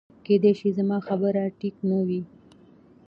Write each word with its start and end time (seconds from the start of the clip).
کېدی 0.25 0.51
شي 0.59 0.69
زما 0.77 0.97
خبره 1.07 1.43
ټیک 1.59 1.75
نه 1.89 1.99
وه 2.07 2.21